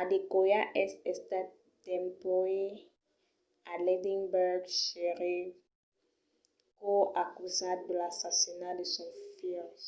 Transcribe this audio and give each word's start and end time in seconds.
adekoya 0.00 0.60
es 0.82 0.92
estat 1.12 1.48
dempuèi 1.84 2.66
a 3.72 3.74
l'edinburgh 3.84 4.68
sheriff 4.84 5.54
court 6.80 7.12
acusat 7.24 7.78
de 7.88 7.94
l'assassinat 8.00 8.74
de 8.80 8.86
son 8.94 9.10
filh 9.36 9.80